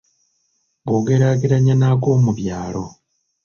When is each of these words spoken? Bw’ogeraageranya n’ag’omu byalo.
Bw’ogeraageranya 0.85 1.73
n’ag’omu 1.77 2.31
byalo. 2.39 2.83